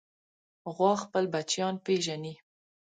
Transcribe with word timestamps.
غوا 0.75 0.93
خپل 1.03 1.23
بچیان 1.33 1.75
پېژني. 1.85 2.33